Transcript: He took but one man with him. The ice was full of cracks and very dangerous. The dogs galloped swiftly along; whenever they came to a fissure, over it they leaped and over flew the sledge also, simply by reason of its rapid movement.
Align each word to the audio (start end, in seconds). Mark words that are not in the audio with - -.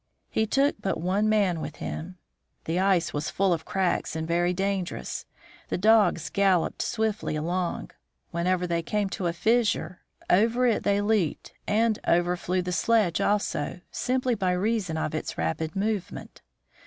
He 0.31 0.47
took 0.47 0.81
but 0.81 0.99
one 0.99 1.29
man 1.29 1.61
with 1.61 1.75
him. 1.75 2.17
The 2.65 2.79
ice 2.79 3.13
was 3.13 3.29
full 3.29 3.53
of 3.53 3.65
cracks 3.65 4.15
and 4.15 4.27
very 4.27 4.51
dangerous. 4.51 5.27
The 5.69 5.77
dogs 5.77 6.27
galloped 6.31 6.81
swiftly 6.81 7.35
along; 7.35 7.91
whenever 8.31 8.65
they 8.65 8.81
came 8.81 9.11
to 9.11 9.27
a 9.27 9.31
fissure, 9.33 10.01
over 10.27 10.65
it 10.65 10.81
they 10.81 11.01
leaped 11.01 11.53
and 11.67 11.99
over 12.07 12.35
flew 12.35 12.63
the 12.63 12.71
sledge 12.71 13.21
also, 13.21 13.81
simply 13.91 14.33
by 14.33 14.53
reason 14.53 14.97
of 14.97 15.13
its 15.13 15.37
rapid 15.37 15.75
movement. 15.75 16.41